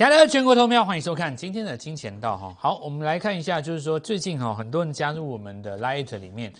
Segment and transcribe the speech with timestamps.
[0.00, 2.56] 亲爱的全国投票，欢迎收看今天的金钱道哈。
[2.58, 6.50] 好，我们来看一下，就是说最近哈，很多人加入我们的 Light 里面。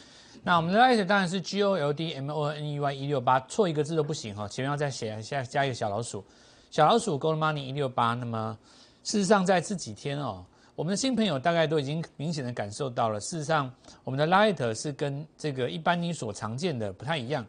[0.43, 6.23] 那我们的 Light 当然是 G O L D M O N E Y 一六八，错一个字都不行哈，前面要再写一下加一个小老鼠，
[6.71, 8.13] 小老鼠 Gold Money 一六八。
[8.13, 8.59] 那么
[9.03, 13.73] 事实上在这几天哦，我们的新朋友大概都已经明显的感受到了，事实上
[14.05, 17.47] 我们的 Light 是跟这个一般你所常见的不太一样。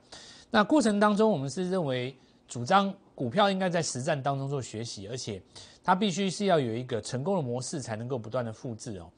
[0.51, 2.15] 那过程当中，我们是认为
[2.47, 5.41] 主张股票应该在实战当中做学习，而且
[5.83, 9.09] 它必须是要有一个成功的模式，才能够不断的复制哦。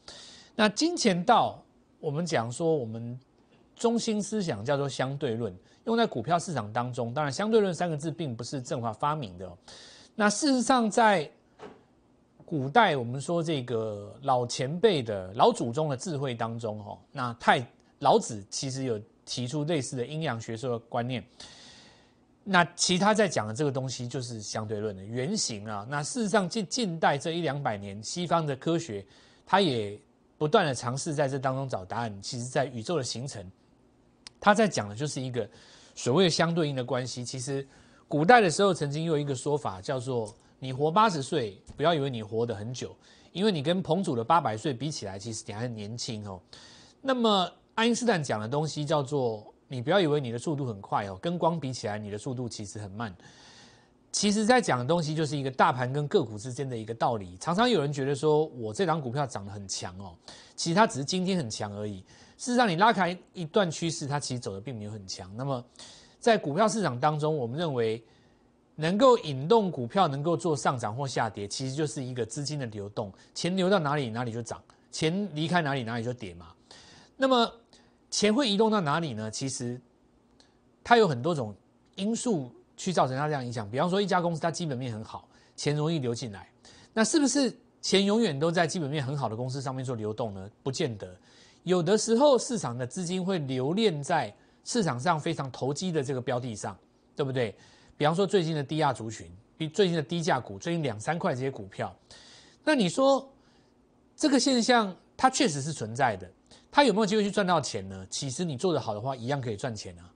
[0.55, 1.61] 那金钱道，
[1.99, 3.19] 我们讲说我们
[3.75, 5.55] 中心思想叫做相对论，
[5.85, 7.13] 用在股票市场当中。
[7.13, 9.51] 当然，相对论三个字并不是正华发明的。
[10.15, 11.29] 那事实上，在
[12.45, 17.65] 古代，我们说这个老前辈的老祖宗的智慧当中，哦，那太
[17.99, 18.99] 老子其实有。
[19.25, 21.23] 提出类似的阴阳学说的观念，
[22.43, 25.87] 那其他在讲的这个东西就是相对论的原型啊。
[25.89, 29.05] 那事实上近近代这一两百年，西方的科学
[29.45, 29.97] 它也
[30.37, 32.21] 不断的尝试在这当中找答案。
[32.21, 33.49] 其实，在宇宙的形成，
[34.41, 35.49] 它在讲的就是一个
[35.95, 37.23] 所谓的相对应的关系。
[37.23, 37.65] 其实
[38.07, 42.93] 古代的时候曾经有一个说法叫做：你活八十岁，不要以为你活得很久，
[43.31, 46.41] 因为你跟彭祖的八百岁比起来，其实你还很年轻哦。
[47.01, 53.13] 那么爱因斯坦讲的东西叫做：你不要以为你的速度很快哦，跟光比起来，你的速度其实很慢。
[54.11, 57.35] 其实，在讲的东西就是一个大盘跟个股之间的一个道理。
[57.37, 60.13] 常常有人觉得说，我这档股票涨得很强哦，
[60.55, 61.97] 其实它只是今天很强而已。
[62.37, 65.35] 事实上，你拉开一段趋势，它其实走的并没有很强。
[65.35, 65.65] 那么，
[66.19, 68.03] 在股票市场当中，我们认为
[68.75, 76.53] 能够引动股票能够做上涨或下跌，其实就是一个资金的流动，钱流到哪里哪里就涨，钱离开哪里哪里就跌嘛。
[77.17, 77.51] 那么。
[78.13, 79.31] 钱会移动到哪里呢？
[79.31, 79.81] 其实
[80.83, 81.51] 它有很多种
[81.95, 83.67] 因素去造成它这样影响。
[83.67, 86.47] 比方说，一家公司它基本面很好，钱容易流进来，
[86.93, 87.51] 那是不是
[87.81, 90.47] 钱永远都在基本面很好的公司上面做流动呢？
[90.61, 91.11] 不见得。
[91.63, 94.31] 有的时候市场的资金会留恋在
[94.63, 96.77] 市场上非常投机的这个标的上，
[97.15, 97.55] 对不对？
[97.97, 99.27] 比方说最近的低价族群，
[99.57, 101.91] 比最近的低价股，最近两三块这些股票，
[102.63, 103.27] 那你说
[104.15, 106.29] 这个现象它确实是存在的。
[106.71, 108.05] 它有没有机会去赚到钱呢？
[108.09, 110.09] 其实你做得好的话，一样可以赚钱啊，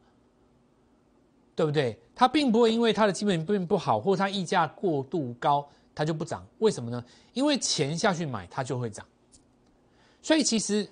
[1.56, 2.00] 对不对？
[2.16, 6.46] 它并不会因为它的基本面不好，或它溢价过度高，它就不涨。
[6.58, 7.04] 为什么呢？
[7.34, 9.06] 因为钱下去买，它就会涨。
[10.22, 10.88] 所以其实，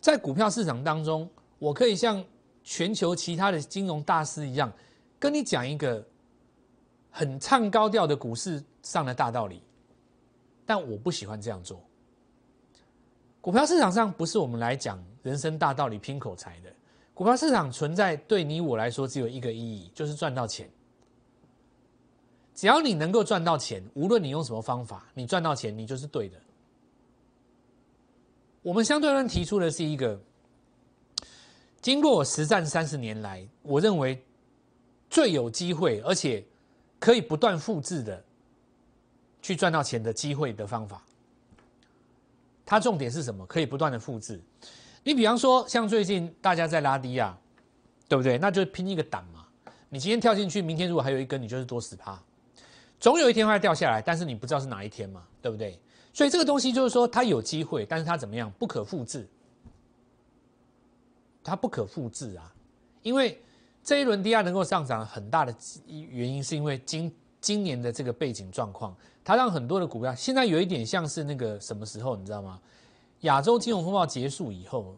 [0.00, 1.30] 在股票市场当中，
[1.60, 2.24] 我可以像
[2.64, 4.72] 全球其他的金融大师一样，
[5.18, 6.04] 跟你讲一个
[7.10, 9.62] 很唱高调的股市上的大道理，
[10.66, 11.80] 但我不喜欢这样做。
[13.40, 16.72] 股票市场上不是我们来讲人生大道理拼口才的，
[17.14, 20.68] 股票市场存在对你我来说只有一个意义，就是赚到钱。
[22.54, 26.36] 只要你能够赚到钱，无论你用什么方法，你赚到钱，你就是对的。
[28.60, 30.20] 我们相对论提出的是一个，
[31.80, 34.22] 经过我实战三十年来，我认为
[35.08, 36.44] 最有机会，而且
[36.98, 38.22] 可以不断复制的
[39.40, 41.02] 去赚到钱的机会的方法。
[42.70, 43.44] 它重点是什么？
[43.46, 44.40] 可以不断的复制。
[45.02, 47.36] 你比方说，像最近大家在拉低啊，
[48.08, 48.38] 对不对？
[48.38, 49.44] 那就拼一个胆嘛。
[49.88, 52.16] 你今天跳进去，明天如果还有一根，你就是多十趴。
[53.00, 55.80] 总有一天会掉下来，但是你不知道是哪一天嘛，对不对？
[56.12, 58.48] 所以这个东西就是说，它有机会，但是它怎么样？
[58.52, 59.28] 不可复制。
[61.42, 62.54] 它不可复制啊，
[63.02, 63.42] 因为
[63.82, 65.52] 这一轮低压能够上涨很大的
[65.88, 68.94] 原因，是因为今今年的这个背景状况。
[69.22, 72.60] 它让很多的股票现在有一点像是那个什么时候，你知道吗？
[73.20, 74.96] 亚洲金融风暴结束以后，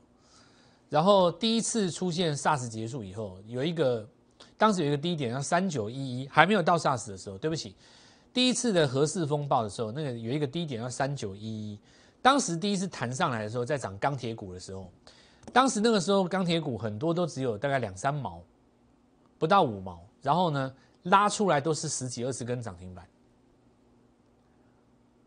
[0.88, 4.08] 然后第一次出现 SARS 结束以后，有一个
[4.56, 7.74] 当时有一个低点，叫三九一一，还没有到 SARS 的时候，对不起，
[8.32, 11.78] 第一次的核市风暴的时候，那个有一个低点叫三九一一，
[12.22, 14.88] 当时第一次弹上来的时候，在涨钢铁股的时候，
[15.52, 18.40] 当时那个时候钢铁股很多都只有大概两三毛，
[19.36, 20.72] 不到五毛，然后呢
[21.04, 23.06] 拉出来都是十几二十根涨停板。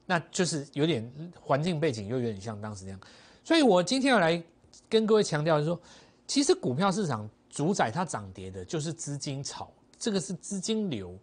[0.08, 1.12] 那就是有点
[1.42, 3.00] 环境背景，又有点像当时那样，
[3.44, 4.42] 所以我今天要来
[4.88, 5.80] 跟各位强调，说，
[6.28, 9.68] 其实股票市场主宰它涨跌的，就是资金炒，
[9.98, 11.18] 这个是资金流，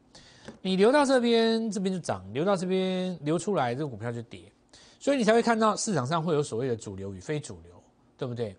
[0.60, 4.50] 你流到这边，这边就涨；流到这边，流出来，这个股票就跌，
[4.98, 7.80] 所以你才会看到市场上会有所谓的主流与非主流，
[8.18, 8.56] 对不对？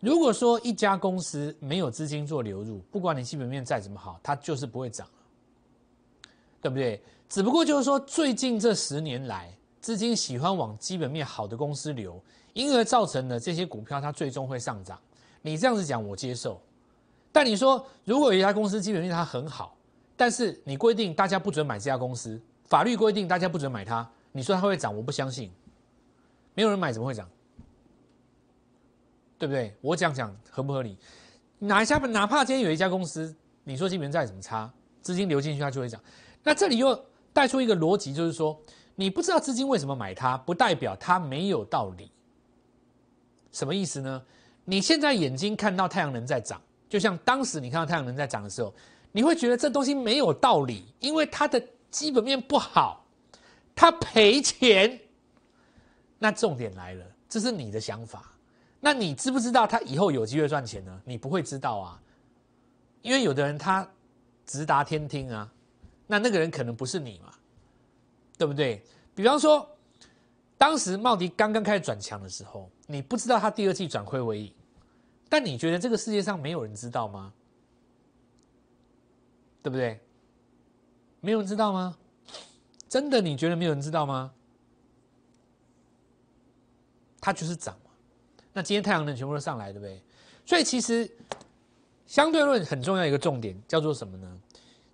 [0.00, 5.08] 如果说一家公司没有资金做流入，不管你基本面再怎么好，它就是不会涨
[6.62, 7.02] 对不对？
[7.28, 9.52] 只不过就是说，最近这十年来。
[9.80, 12.22] 资金喜欢往基本面好的公司流，
[12.52, 14.96] 因而造成了这些股票它最终会上涨。
[15.40, 16.62] 你这样子讲我接受，
[17.32, 19.76] 但你说如果有一家公司基本面它很好，
[20.16, 25.50] 但是你规定大家不准买这家公司，法律规定大家不准买它，你说它会涨，我不相信，
[26.54, 27.28] 没有人买怎么会涨？
[29.36, 29.74] 对不对？
[29.80, 30.96] 我讲讲合不合理？
[31.58, 36.00] 哪一家哪怕今天有一家公司，你说基本面再怎么差，资金流进去它就会涨。
[36.42, 38.60] 那这里又带出一个逻辑，就是说
[38.94, 42.10] 你不知道资金为什么买它，不代表它没有道理。
[43.52, 44.22] 什么意思呢？
[44.64, 48.72] 你现在眼睛看到太阳能在涨，就像当时你看到太阳能在涨的时候，
[49.10, 53.04] 你会觉得这东西没有道理，因为它的基本面不好，
[53.74, 54.98] 它赔钱。
[56.18, 58.32] 那重点来了，这是你的想法。
[58.78, 61.00] 那你知不知道它以后有机会赚钱呢？
[61.04, 62.00] 你不会知道啊，
[63.02, 63.86] 因为有的人他
[64.46, 65.52] 直达天听啊，
[66.12, 67.32] 那那个人可能不是你嘛，
[68.36, 68.84] 对不对？
[69.14, 69.66] 比方说。
[70.58, 74.54] 当时茂迪刚刚开始转强的时候，你不知道他第二季转亏为盈，
[75.28, 77.32] 但你觉得这个世界上没有人知道吗？
[79.60, 79.98] 对不对？
[81.20, 81.98] 没有人知道吗？
[82.88, 84.32] 真的你觉得没有人知道吗？
[87.20, 87.90] 它就是涨嘛。
[88.52, 90.00] 那今天太阳能全部都上来，对不对？
[90.46, 91.10] 所以其实
[92.06, 94.40] 相对论很重要一个重点叫做什么呢？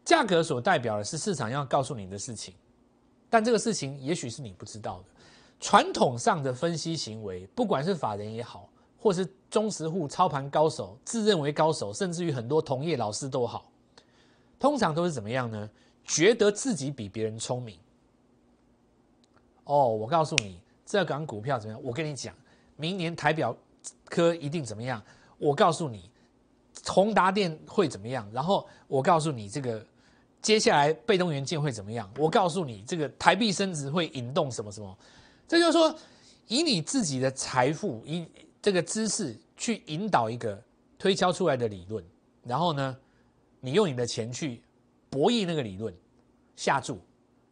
[0.08, 2.54] 价格所代表的是市场要告诉你的事情，
[3.28, 5.04] 但这个事情也许是你不知道的。
[5.60, 13.70] 传统上的分析行为，不管是法人也好，或是中实户操盘高手自认为高手，甚至于很多同业老师都好，
[14.58, 15.68] 通常都是怎么样呢？
[16.06, 17.78] 觉得自己比别人聪明。
[19.64, 21.84] 哦，我告诉你，这港股票怎么样？
[21.84, 22.34] 我跟你讲，
[22.76, 23.54] 明年台表
[24.06, 25.02] 科一定怎么样？
[25.36, 26.10] 我告诉你，
[26.86, 28.26] 宏达电会怎么样？
[28.32, 29.84] 然后我告诉你，这个
[30.48, 32.10] 接下来被动元件会怎么样？
[32.16, 34.96] 我告诉你，这个台币升值会引动什么什么？
[35.46, 35.94] 这就是说，
[36.46, 38.26] 以你自己的财富，以
[38.62, 40.58] 这个知识去引导一个
[40.98, 42.02] 推敲出来的理论，
[42.44, 42.96] 然后呢，
[43.60, 44.62] 你用你的钱去
[45.10, 45.94] 博弈那个理论，
[46.56, 46.98] 下注，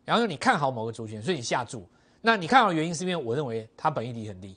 [0.03, 1.87] 然后你看好某个族群，所以你下注。
[2.23, 4.57] 那你看好原因是因为我认为它本益比很低，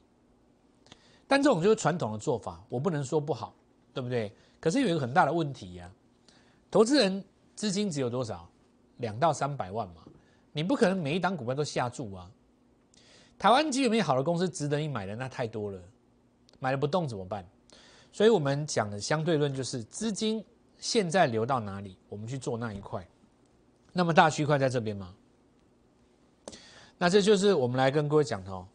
[1.28, 3.54] 但这种就是传统的做法，我不能说不好，
[3.94, 4.32] 对不对？
[4.62, 5.92] 可是有一个很大的问题呀，
[6.72, 7.22] 投资人
[7.60, 8.48] 资金只有多少？
[9.00, 9.96] 两到三百万嘛，
[10.54, 12.32] 你不可能每一档股票都下注啊。
[13.38, 15.78] 台湾基本面好的公司值得你买的那太多了，
[16.60, 17.46] 买了不动怎么办？
[18.14, 20.42] 所以我们讲的相对论就是资金
[20.78, 23.06] 现在流到哪里，我们去做那一块。
[23.92, 25.14] 那么大区块在这边吗？
[26.98, 28.66] 那这就是我们来跟各位讲的哦。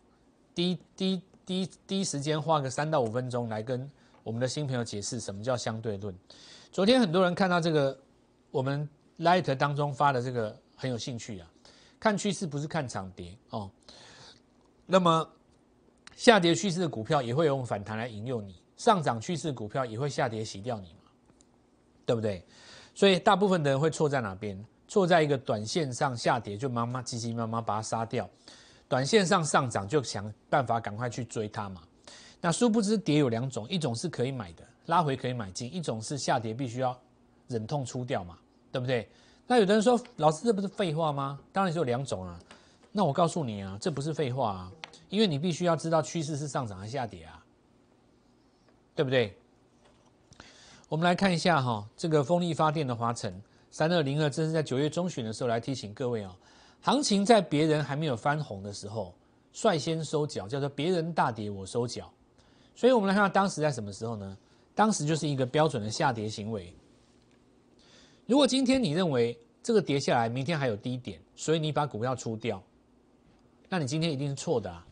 [0.55, 3.91] 第一、第一、第一、第一时间花个三到五分钟来跟
[4.23, 6.15] 我们的新朋友解释什么叫相对论。
[6.71, 7.99] 昨天很多人看到这个
[8.55, 11.51] 我们 Light 当中发的这个很有兴趣啊，
[11.99, 13.69] 看趋势不是看涨跌哦。
[14.87, 15.29] 那么，
[16.15, 21.11] 下跌趋势的股票也会用反弹来引诱你，上涨趋势股票也会下跌洗掉你嘛，
[22.07, 22.47] 对不对？
[22.95, 24.65] 所以大部分的人会错在哪边？
[24.87, 28.31] 错在一个短线上下跌就慢慢急急忙忙把它杀掉，
[28.89, 31.83] 短线上上涨就想办法赶快去追它嘛。
[32.41, 36.97] 那殊不知跌有两种，一种是可以买的，拉回可以买进；一种是下跌必须要
[37.49, 38.39] 忍痛出掉嘛，
[38.75, 39.09] 对不对？
[39.47, 41.39] 那有的人说，老师这不是废话吗？
[41.53, 42.37] 当然是有两种啊。
[42.91, 44.73] 那我告诉你啊，这不是废话啊，
[45.11, 47.41] 因为你必须要知道趋势是上涨还是下跌啊，
[48.97, 49.33] 对不对？
[50.89, 53.41] 我们来看一下哈，这个风力发电的华晨
[53.71, 56.37] 三二零二，这是在九月中旬的时候来提醒各位啊，
[56.83, 59.15] 行情在别人还没有翻红的时候
[59.53, 62.11] 率先收脚，叫做别人大跌我收脚，
[62.75, 64.37] 所以我们来看当时在什么时候呢？
[64.75, 66.75] 当时就是一个标准的下跌行为。
[68.27, 72.63] 如果今天你认为这个跌下来，明天还有低点，所以你把股票出掉。
[73.69, 74.87] 那你今天一定是错的啊！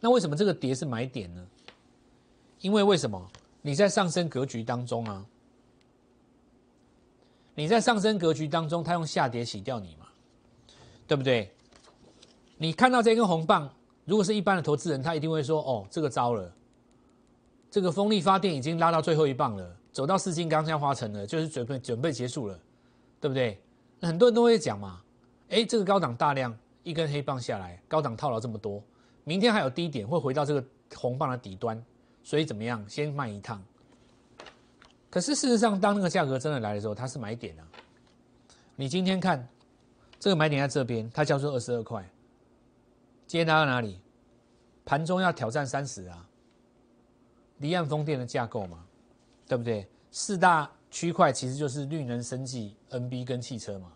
[0.00, 1.46] 那为什么这个跌是买点呢？
[2.60, 3.30] 因为为什么
[3.62, 5.24] 你在上升格局当中啊？
[7.54, 10.06] 你在上升格局当中，它用下跌洗掉你嘛？
[11.06, 11.50] 对不对？
[12.56, 13.72] 你看到这根红棒，
[14.04, 16.52] 如果是一般的投资人，他一定会说：“哦，这个糟了，
[17.70, 22.56] 这个风力发电已经拉到最后一棒了，走到四金刚将花成了，就是准备准备结束了，
[23.20, 23.60] 对不对？”
[24.00, 25.02] 很多人都会讲嘛
[25.50, 28.80] ：“哎，这个高档大量。”一根黑棒下来，高档套牢这么多，
[29.24, 30.64] 明天还有低点会回到这个
[30.94, 31.84] 红棒的底端，
[32.22, 32.88] 所以怎么样？
[32.88, 33.60] 先卖一趟。
[35.10, 37.66] 可是事实上，当那个价格真的来的时候，它是买点啊。
[38.76, 39.48] 你今天看
[40.20, 42.08] 这个买点在这边，它叫做二十二块。
[43.26, 44.00] 今天拉到哪里？
[44.84, 46.24] 盘中要挑战三十啊。
[47.56, 48.86] 离岸风电的架构嘛，
[49.48, 49.88] 对不对？
[50.12, 53.92] 四大区块其实就是绿能、生技、NB 跟汽车嘛。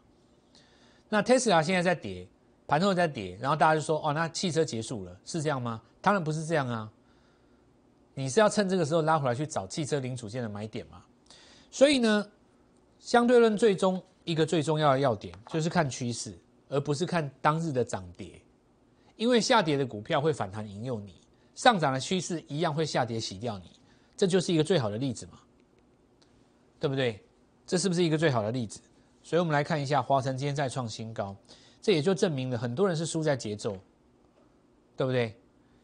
[1.09, 2.27] 那 Tesla 现在在跌。
[2.65, 6.91] 盘后在跌，然后大家就说：“哦，那汽车结束了，是这样吗？”当然不是这样啊！
[8.15, 11.05] 你是要趁这个时候拉回来去找汽车零组件的买点嘛？
[11.71, 12.27] 所以呢，
[12.99, 16.33] 相对论最终一个最重要的要点，就是看趋势，
[16.71, 18.41] 而不是看当日的涨跌。
[19.17, 21.21] 因为下跌的股票会反弹引诱你，
[21.55, 23.73] 上涨的趋势一样会下跌洗掉你，
[24.17, 25.39] 这就是一个最好的例子嘛，
[26.83, 27.23] 对不对？
[27.65, 28.81] 这是不是一个最好的例子？
[29.23, 31.33] 所以我们来看一下，华晨今天再创新高，
[31.81, 33.79] 这也就证明了很多人是输在节奏，
[34.97, 35.33] 对不对？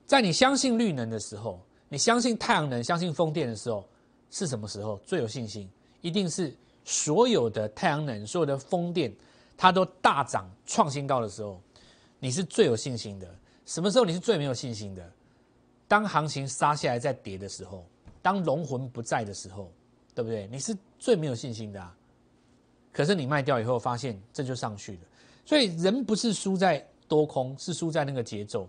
[0.07, 3.89] 在你相信绿能的时候，你相信太阳能、相信风电的时候，
[4.29, 5.71] 是什么时候最有信心？
[6.01, 6.53] 一定是
[6.85, 9.15] 所有的太阳能、所有的风电，
[9.57, 11.63] 它都大涨创新高的时候。
[12.19, 15.13] 你是最有信心的，什么时候你是最没有信心的？
[15.87, 17.87] 当行情杀下来再跌的时候，
[18.21, 19.71] 当龙魂不在的时候，
[20.19, 20.49] 对不对？
[20.49, 21.91] 你是最没有信心的。
[22.93, 24.99] 可是你卖掉以后，发现这就上去了。
[25.45, 28.69] 所以人不是输在多空，是输在那个节奏。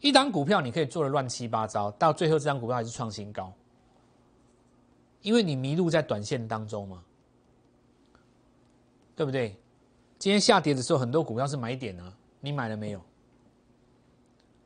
[0.00, 3.52] 一档股票你可以做的乱七八糟，到最后这张股票还是创新高，
[5.20, 7.04] 因为你迷路在短线当中嘛，
[9.14, 9.56] 对不对？
[10.18, 12.12] 今天下跌的时候，很多股票是买点啊。
[12.40, 13.00] 你买了没有？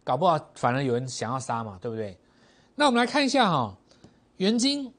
[0.03, 2.17] 搞不好反而有人想要杀嘛，对不对？
[2.75, 3.77] 那我们来看一下哈，
[4.39, 4.91] 元金。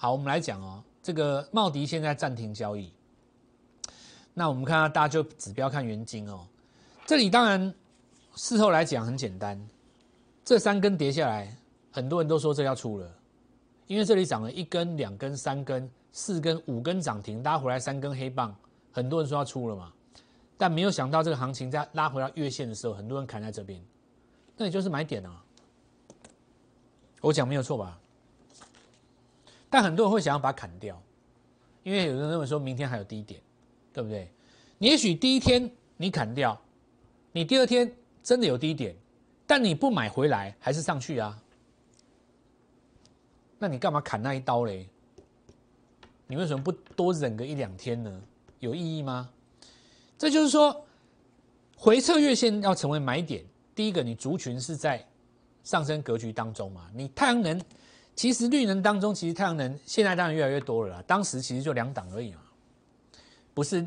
[0.00, 2.92] 好，我们来讲哦，这个茂迪现在暂停交易。
[4.32, 6.46] 那我们看到大家就指标看元金哦。
[7.04, 7.74] 这里当然
[8.36, 9.60] 事后来讲很简单，
[10.44, 11.52] 这三根跌下来，
[11.90, 13.12] 很多人都说这要出了，
[13.88, 18.54] 因为这里涨了一根、两根、三根、四根、五根涨停，拉回来三根黑棒，
[18.92, 19.92] 很多人说要出了嘛。
[20.56, 23.82] 但没有想到这个行情在拉回到月线的时候，很多人砍在这边，
[24.56, 25.42] 那也就是买点啊。
[27.20, 27.98] 我讲没有错吧？
[29.70, 31.00] 但很多人会想要把它砍掉，
[31.82, 33.40] 因为有人认为说明天还有低点，
[33.92, 34.30] 对不对？
[34.78, 36.58] 你也许第一天你砍掉，
[37.32, 38.94] 你第二天真的有低点，
[39.46, 41.40] 但你不买回来还是上去啊？
[43.58, 44.88] 那你干嘛砍那一刀嘞？
[46.26, 48.22] 你为什么不多忍个一两天呢？
[48.60, 49.28] 有意义吗？
[50.16, 50.84] 这就是说，
[51.76, 53.44] 回撤月线要成为买点。
[53.74, 55.04] 第一个，你族群是在
[55.64, 56.90] 上升格局当中嘛？
[56.94, 57.60] 你太阳能，
[58.18, 61.04] 其实绿能当中，其实太阳能现在当然越来越多了啦。
[61.06, 62.40] 当时其实就两档而已嘛，
[63.54, 63.86] 不是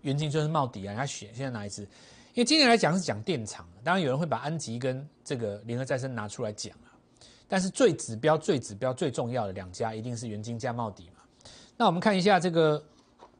[0.00, 1.82] 元晶就是茂迪啊，他选现在哪一支？
[1.82, 6.90] 因为今年来讲是讲电厂，当然有人会把安吉跟这个联合再生拿出来讲啊。
[7.46, 11.22] 但是最指标、最指标、最重要的两家一定是元晶加茂迪嘛。
[11.76, 12.82] 那我们看一下这个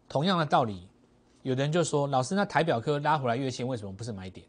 [0.09, 0.89] 同样的道理。
[1.43, 4.47] 有的人就说：“老师，那台表科拉回来月线为什么不是买点？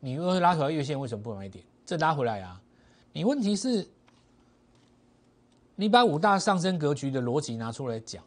[0.00, 1.62] 你如果拉回来月线为什么不买点？
[1.84, 2.58] 这拉回来啊！
[3.12, 3.84] 你问题是，
[5.80, 8.20] 你把五大上升格局的逻辑拿出来讲，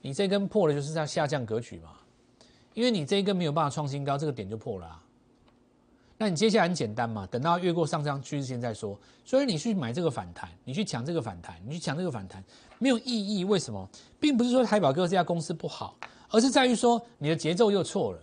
[0.00, 1.90] 你这根破了就是在下降格局嘛？
[2.72, 4.98] 因为你这一根没有办法创新高，这个点就破了。
[6.16, 8.98] 那你接下来很简单嘛，等到越过上涨趋势线再说。
[9.26, 12.42] 所以你去买这个反弹，你去抢这个反弹，你去抢这个反弹
[12.78, 13.44] 没有意义。
[13.44, 13.86] 为什么？
[14.18, 15.94] 并不是说台宝哥这家公司不好。”
[16.28, 18.18] 而是在于说你的节奏又错了，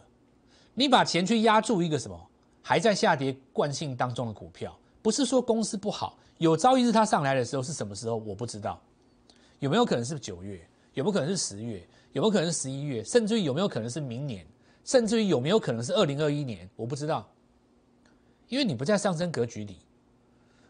[0.74, 2.20] 你把钱去压住一个什么
[2.62, 8.82] 还在下跌惯性当中的股票，不是说公司不好，有朝一日它上来的时候是什么时候我不知道，
[9.60, 14.46] 有没有可能是九月，有没有可能是十月，有没有可能是十一月，甚至于有没有可能是明年，
[14.84, 17.30] 甚至于有没有可能是二零二一年，我不知道，
[18.48, 19.78] 因为你不在上升格局里，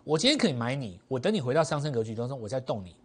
[0.04, 2.96] 我今天可以买你，我等你回到上升格局当中，我再动你，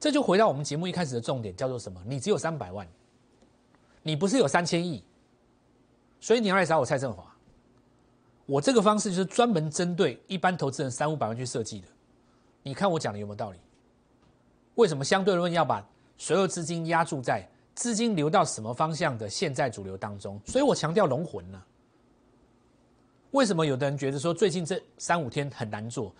[0.00, 2.02] 这就回到我们节目一开始的重点，叫做什么？
[2.06, 2.86] 你只有三百万。
[4.06, 5.02] 你不是有三千亿，
[6.20, 7.33] 所以你要来找我蔡振华。
[8.46, 11.88] 我这个方式就是专门针对一般投资人三五百万去设计的。
[12.62, 13.58] 你看我讲的有没有道理？
[14.74, 15.86] 为什么相对论要把
[16.18, 20.40] 所有资金压注在资金流到什么方向的现在主流当中？
[20.44, 21.62] 所以我强调龙魂呢。
[23.30, 26.14] 为什么有的人觉得说最近这三五天很难做？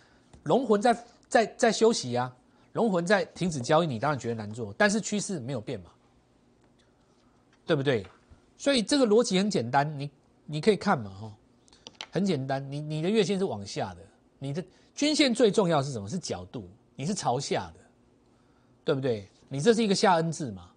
[0.45, 2.35] 龙魂在在在休息啊，
[2.73, 5.91] 龙魂在停止交易，你当然觉得难做，但是趋势没有变嘛。
[7.67, 8.07] 对不对？
[8.59, 10.11] 所以这个逻辑很简单，你
[10.45, 11.33] 你可以看嘛，哈，
[12.15, 12.65] 很简单。
[12.71, 14.01] 你你的月线是往下的，
[14.39, 16.09] 你的均线最重要是什么？
[16.09, 17.81] 是角度，你是朝下的，
[18.85, 19.29] 对不对？
[19.49, 20.71] 你这是一个下 N 字嘛？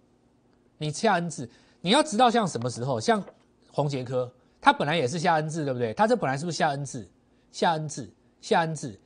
[0.78, 1.48] 你下 N 字，
[1.80, 2.98] 你要知道像什么时候？
[2.98, 3.24] 像
[3.70, 4.28] 红杰科，
[4.60, 5.94] 它本来也是下 N 字，对不对？
[5.94, 7.08] 它这本来是不是下 N 字？
[7.52, 8.98] 下 N 字，下 N 字，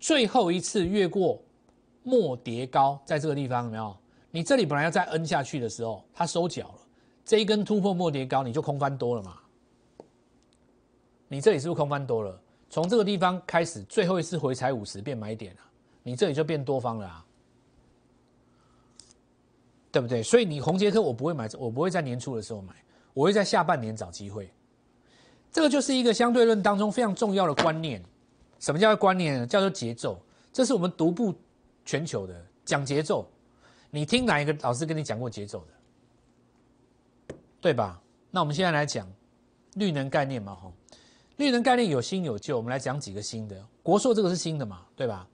[0.00, 1.42] 最后一次越过
[2.04, 3.94] 末叠高，在这个地方有没有？
[4.30, 6.78] 你这里本来要再 N 下去的时候，它收脚了。
[7.22, 9.36] 这一根突破末跌高，你就空翻多了嘛？
[11.28, 12.40] 你这里是不是空翻多了？
[12.68, 15.60] 从这个地方开始，最后一次回踩五十变买点了，
[16.02, 17.24] 你这里就变多方了啊，
[19.92, 20.22] 对不对？
[20.22, 22.74] 所以你红杰科我不会买，我不会在年初的时候买，
[23.14, 24.50] 我会在下半年找机会。
[25.52, 28.02] 这个就是一个相对论当中非常重要的观念。
[28.58, 29.46] 什么叫观念呢？
[29.46, 30.20] 叫做节奏。
[30.52, 31.34] 这是我们独步
[31.84, 33.26] 全球的讲节奏。
[33.90, 37.36] 你听哪一个老师跟你讲过节奏的？
[37.60, 38.00] 对吧？
[38.30, 39.10] 那我们现在来讲
[39.74, 40.72] 绿能概念嘛，哈，
[41.36, 43.62] 绿能概念有新有旧，我们来讲几个新的。
[43.82, 45.26] 国硕这个是新的嘛，对吧？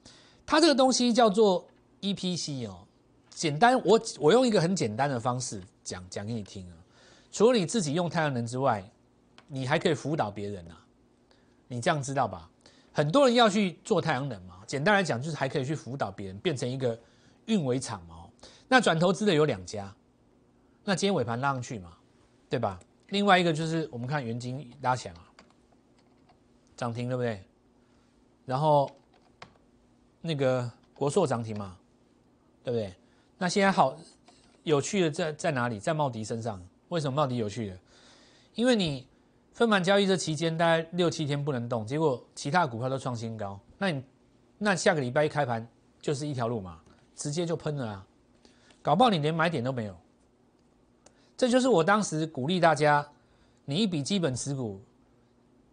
[0.45, 1.67] 它这个东西叫做
[2.01, 2.87] EPC 哦，
[3.31, 6.77] 简单，我我用一个很简单的方式讲讲给你听啊。
[7.31, 8.85] 除了你自己用太阳能之外，
[9.47, 10.79] 你还可以辅导别人啊。
[11.69, 12.51] 你这样知道吧？
[12.93, 16.99] 很多人要去做太阳能嘛，简单来讲就是还可以去辅导别人，变成一个
[17.47, 18.17] 运维厂嘛。
[18.69, 19.95] 那转投资的有两家，
[20.85, 21.93] 那今天尾盘拉上去嘛，
[22.51, 22.81] 对吧？
[23.09, 25.21] 另外一个就是我们看元金拉起来嘛，
[26.83, 27.41] 涨停对不对？
[28.45, 28.91] 然后
[30.21, 31.77] 那个国硕涨停嘛，
[32.65, 32.93] 对不对？
[33.39, 33.97] 那现在好
[34.65, 35.79] 有趣的在在哪里？
[35.79, 36.61] 在茂迪身上。
[36.89, 37.79] 为什么茂迪有趣的？
[38.55, 39.07] 因为你。
[39.55, 43.61] 分盘交易这期间大概六七天不能动，结果其他股票都创新高。
[43.77, 44.03] 那你
[44.57, 45.69] 那下个礼拜一开盘
[46.01, 46.81] 就是一条路嘛，
[47.15, 48.07] 直接就喷了啊！
[48.81, 49.95] 搞不好你连买点都没有。
[51.37, 53.07] 这就是我当时鼓励大家，
[53.67, 54.81] 你一笔基本持股，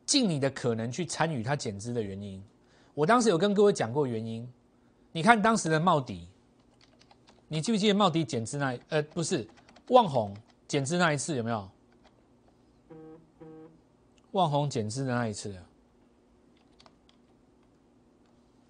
[0.09, 2.43] 尽你的可能去参与它减资的原因。
[2.95, 4.51] 我当时有跟各位讲过原因。
[5.11, 6.27] 你看当时的茂迪，
[7.47, 9.47] 你记不记得茂迪减资那呃不是
[9.89, 10.35] 旺宏
[10.67, 11.69] 减资那一次有没有？
[14.31, 15.55] 万红减资的那一次，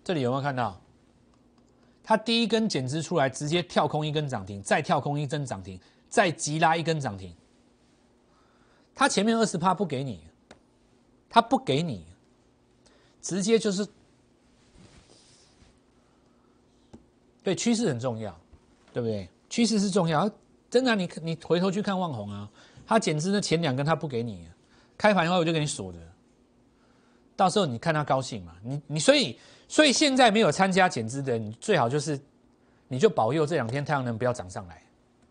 [0.04, 0.78] 这里有没有看到？
[2.04, 5.80] 它第一根减资出来，直接跳空一根涨停，再跳空一根涨停，
[6.10, 7.34] 再急拉一根涨停。
[8.94, 10.29] 它前面二十趴不给你，
[11.30, 12.06] 他不给你，
[13.22, 13.88] 直接就是
[17.44, 18.38] 对趋势很重要，
[18.92, 19.30] 对不对？
[19.50, 20.30] 趋势是重要，
[20.70, 22.50] 真的，你你回头去看望红啊，
[22.86, 24.48] 他减资的前两根他不给你。
[24.98, 25.98] 开盘的话，我就给你锁着，
[27.36, 28.54] 到时候你看他高兴嘛？
[28.62, 32.20] 你你所以所以现在没有参加减资的，你最好就是
[32.90, 34.84] 你就保佑这两天太阳能不要涨上来。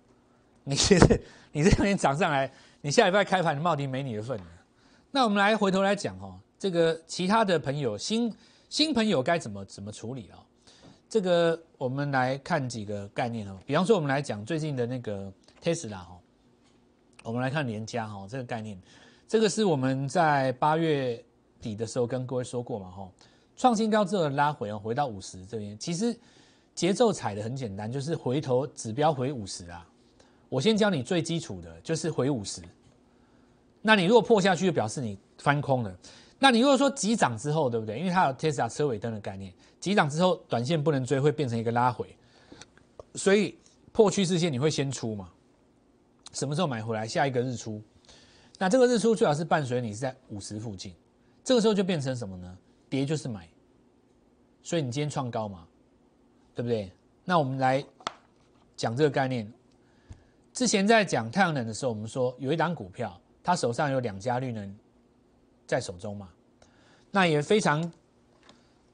[0.64, 1.20] 你其实
[1.52, 4.40] 你这两天涨上来，你下礼拜开盘的茂迪没你的份
[5.10, 8.32] 那我们来回头来讲哦，这个其他的朋友新
[8.68, 10.38] 新朋友该怎么怎么处理啊？
[11.08, 16.18] 这个我们来看几个概念哦，比方说我们来讲最近的那个 Tesla 哈，
[17.22, 18.78] 我们来看连加哈这个概念。
[19.26, 21.22] 这个是我们在八月
[21.60, 23.10] 底的时候跟各位说过嘛，吼，
[23.56, 26.14] 创新高之后拉回哦，回到五十这边，其实
[26.74, 29.86] 节奏踩的很简单，就是回头指标回五十啊。
[30.50, 32.62] 我先教你最基础的，就是回五十。
[33.82, 35.96] 那你如果破下去，就表示你翻空了。
[36.38, 37.98] 那你如果说急涨之后，对不对？
[37.98, 42.16] 因为它有 Tesla 车尾灯的概念，急涨之后短线不能追，会变成一个拉回，
[43.14, 43.58] 所以
[43.92, 45.28] 破趋势线你会先出嘛？
[46.32, 47.06] 什么时候买回来？
[47.06, 47.82] 下一个日出。
[48.58, 50.94] 那这个日出最好是伴随你是在五十附近，
[51.42, 52.58] 这个时候就变成什么呢？
[52.90, 53.48] 跌就是买，
[54.62, 55.66] 所以你今天创高嘛，
[56.54, 56.90] 对不对？
[57.24, 57.84] 那我们来
[58.76, 59.50] 讲这个概念。
[60.52, 64.76] 之前在讲太阳能的时候，我们说有一档股票，他手上有两家绿能
[65.66, 66.28] 在手中嘛，
[67.10, 67.90] 那也非常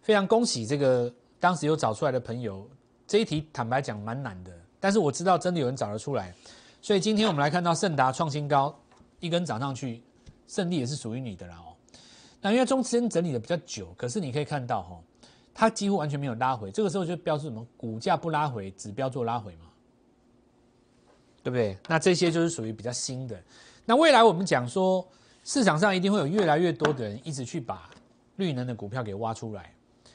[0.00, 2.64] 非常恭喜这个当时有找出来的朋友。
[3.04, 6.32] 这一题坦白讲蛮难的，但是我知道真的有人找得出来，
[6.80, 8.72] 所以今天我们来看到盛达创新高。
[9.18, 10.00] 一根涨上去，
[10.46, 11.74] 胜利也是属于你的啦哦。
[12.40, 15.00] 那因为中间整理的比较久，可是你可以看到哈，
[15.52, 16.70] 它几乎完全没有拉回。
[16.70, 17.66] 这个时候就标示什么？
[17.76, 19.66] 股价不拉回，指标做拉回嘛，
[21.42, 21.76] 对不对？
[21.88, 23.42] 那这些就是属于比较新的。
[23.86, 25.06] 那未来我们讲说，
[25.44, 27.90] 市场上一定会有越来越多的人一直去把
[28.36, 29.74] 绿能的股票给挖出来，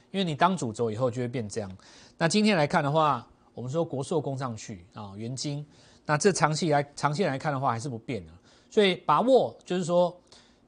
[0.09, 1.71] 因为你当主轴以后就会变这样。
[2.17, 5.63] 那今天来看的话，我们说国寿攻上去啊，元金，
[6.03, 8.33] 那这长期来长线来看的话还是不变的。
[8.71, 10.19] 所以把握就是说，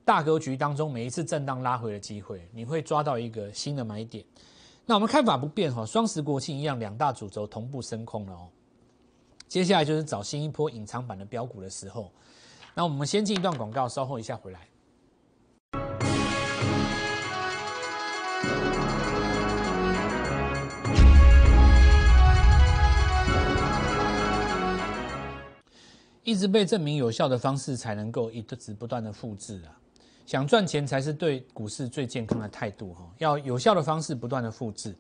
[0.06, 4.24] 大格局当中每一次震荡拉回的机会，你会抓到一个新的买点。
[4.86, 8.48] 那我们看法不变哈，双十国庆一样，两大主轴同步升空了哦。
[9.48, 12.12] 接下来就是找新一波隐藏版的标股的时候。
[12.74, 14.60] 那我们先进一段广告，稍后一下回来。
[26.24, 29.76] 一直被证明有效的方式，才能够一直不断的复制啊！
[30.26, 33.06] 想赚钱才是对股市最健康的态度哈！
[33.18, 34.96] 要有效的方式不断的复制。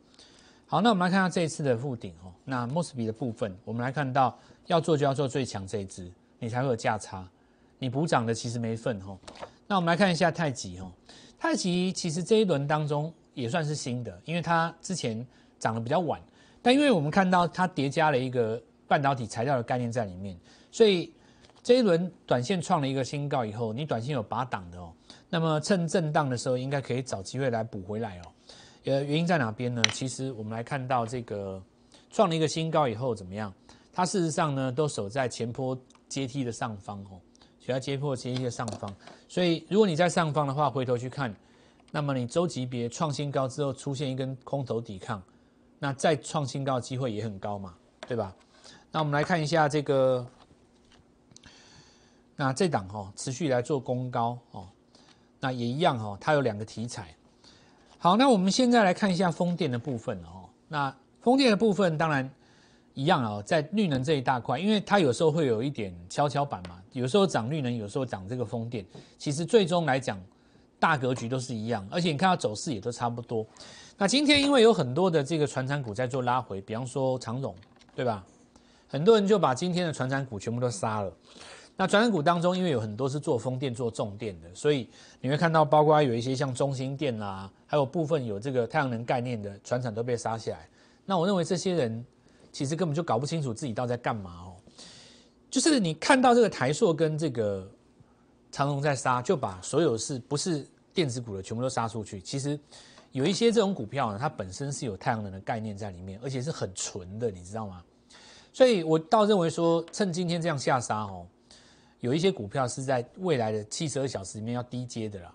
[0.66, 2.34] 好，那我们来看下这一次的复顶哦。
[2.44, 7.26] 那莫斯比的部分，我们来看到要做就要做最强这一支，你才会有价差。
[7.82, 9.17] 你补涨的其实没份哈。
[9.65, 10.91] 那我们来看一下太极哈，
[11.39, 15.26] 太极其实这一轮当中也算是新的，因为它之前
[15.58, 16.22] 涨得比较晚，
[16.62, 20.38] 但因为我们看到它叠加了一个半导体材料的概念在里面。
[20.72, 21.12] 所以
[21.63, 24.94] 这一轮短线创了一个新高以后，你短线有拔档的哦，
[25.28, 28.22] 那么趁震荡的时候，应该可以找机会来补回来哦。
[28.86, 29.82] 呃，原因在哪边呢？
[29.91, 31.60] 其实我们来看到这个
[32.12, 33.52] 创了一个新高以后怎么样？
[33.91, 37.20] 它事实上呢都守在前坡阶梯的上方哦，
[37.63, 38.93] 所以要跌破前一的上方。
[39.30, 41.34] 所以如果你在上方的话，回头去看，
[41.91, 45.21] 那么你周级别创新高之后出现一根空头抵抗，
[45.80, 47.74] 那再创新高的机会也很高嘛，
[48.08, 48.36] 对吧？
[48.91, 50.26] 那我们来看一下这个，
[52.36, 54.67] 那这档哈持续来做攻高哦，
[55.39, 57.15] 那也一样哈，它有两个题材。
[57.97, 60.50] 好，那我们现在来看一下风电的部分哦。
[60.67, 62.30] 那风电的部分当然
[63.02, 68.86] 一样哦，在绿能这一大块，因为它有时候会有一点跷跷板嘛，有时候涨绿能，有时候涨这个风电。
[69.18, 70.22] 其实最终来讲，
[70.80, 73.44] 大格局都是一样，而且你看到走势也都差不多。
[73.98, 77.56] 那今天因为有很多的这个传产股在做拉回，比方说长荣，
[77.96, 78.24] 对吧？
[78.88, 81.12] 很多人就把今天的传产股全部都杀了。
[81.78, 84.88] 那传产股当中，因为有很多是做风电、做重电的，所以
[85.22, 90.68] 你会看到，包括有一些像中心电啦，还有部分有这个太阳能概念的船产都被杀下来。
[91.06, 92.06] 那我认为这些人
[92.52, 94.56] 其实根本就搞不清楚自己到底在干嘛哦。
[95.50, 97.70] 就是你看到这个台硕跟这个
[98.52, 102.22] 长荣在杀，就把所有是不是电子股的全部都杀出去。
[102.22, 102.58] 其实
[103.12, 107.84] 有一些这种股票呢，它本身是有太阳能的概念在里面，而且是很纯的，你知道吗？
[108.54, 111.26] 所以我倒认为说，趁今天这样下杀哦，
[112.00, 115.34] 有一些股票是在未来的七十二小时里面要低阶的啦。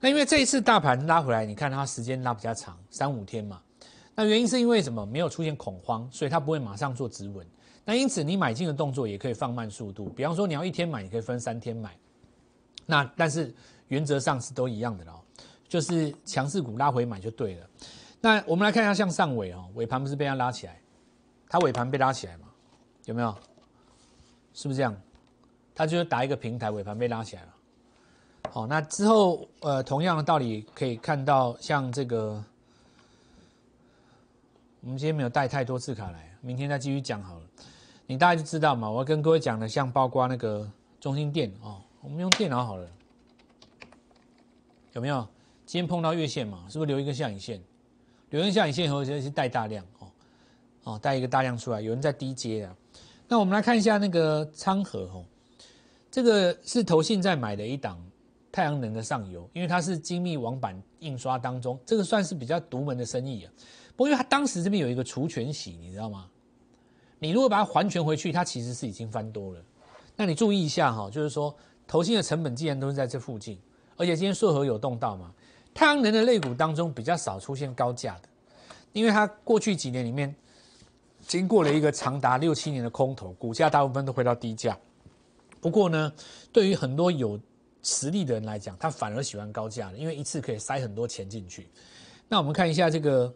[0.00, 3.60] 那因为这一次大盘拉回来，你看它时间拉比较长，三五天嘛。
[4.20, 5.06] 那原因是因为什么？
[5.06, 7.46] 没有出现恐慌，所以它不会马上做止稳。
[7.84, 11.96] 那因此你买进的动作也可以放慢速度，比方说你要一天买，你可以分三天买。
[12.84, 13.54] 那但是
[13.86, 15.22] 原则上是都一样的咯，
[15.68, 17.66] 就是强势股拉回买就对了。
[18.20, 20.80] 那我们来看一下，像上尾哦，尾盘不是被它拉起来？
[21.48, 22.48] 它尾盘被拉起来嘛？
[23.04, 23.32] 有没有？
[24.52, 25.00] 是不是这样？
[25.76, 27.48] 它就是打一个平台，尾盘被拉起来了。
[28.50, 32.42] 好，那之后呃，同样的道理可以看到，像这个，
[34.88, 37.42] 我们今天没有带太多字卡来，明天再继续讲好了。
[38.06, 38.88] 你大概就知道嘛。
[38.88, 40.66] 我要跟各位讲的，像包括那个
[40.98, 42.88] 中心店哦，我们用电脑好了，
[44.94, 45.28] 有没有？
[45.66, 47.60] 今天碰到月线嘛，是不是留一个下影线？
[48.30, 49.84] 留一个下影线以后，就是带大量。
[49.98, 50.08] 哦，
[50.84, 52.74] 哦带一个大量出来，有人在低阶啊。
[53.28, 55.22] 那我们来看一下那个昌河哦，
[56.10, 58.02] 这个是投信在买的一档
[58.50, 63.52] 太阳能的上游，因为它是精密网板印刷当中，这个算是比较独门的生意啊。
[63.98, 66.30] 不过因为他当时这边有一个除权息，你知道吗？
[67.18, 69.60] 你如果把它还权回去，它其实是已经翻多了。
[70.14, 71.52] 那你注意一下哈，就是说
[71.84, 73.58] 投信的成本既然都是在这附近，
[73.96, 75.34] 而且今天硕和有动到嘛，
[75.74, 78.28] 太阳能的类股当中比较少出现高价的，
[78.92, 80.32] 因为它过去几年里面。
[81.26, 84.78] 经过了一个长达六七年的空头，股价大部分都回到低价。
[85.60, 86.10] 不过呢，
[86.52, 87.38] 对于很多有
[87.82, 91.68] 实力的人来讲，他反而喜欢高价的，因为一次可以塞很多钱进去。
[92.28, 93.34] 那我们看一下这个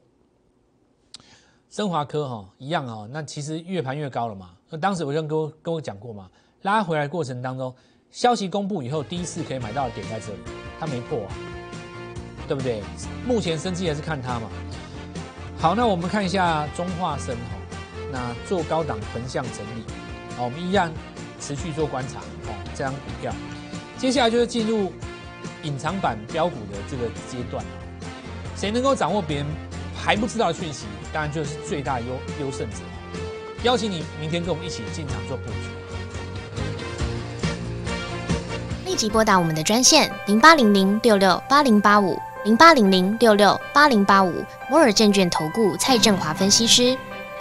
[1.73, 3.09] 升华科哈，一样啊。
[3.11, 4.51] 那其实越盘越高了嘛。
[4.69, 6.29] 那当时我就跟我跟我讲过嘛，
[6.61, 7.75] 拉回来过程当中，
[8.11, 10.39] 消息公布以后，第一次可以买到的点在这里，
[10.79, 11.33] 它没破啊，
[12.47, 12.83] 对不对？
[13.27, 14.51] 目前升绩还是看它嘛。
[15.59, 17.57] 好，那我们看一下中化生哈。
[18.13, 19.83] 那做高档横向整理，
[20.37, 20.93] 好，我们一样
[21.41, 23.33] 持续做观察，哦，这张股票，
[23.97, 24.93] 接下来就是进入
[25.63, 27.65] 隐藏版标股的这个阶段
[28.55, 29.47] 谁能够掌握别人
[30.05, 32.07] 还不知道的讯息，当然就是最大优
[32.41, 32.79] 优胜者。
[33.63, 35.55] 邀请你明天跟我们一起进场做布局。
[38.85, 46.99] 立即拨打我们的专线零八零零六六八零八五零八零零六六八零八五摩尔证券投顾蔡振华分析师。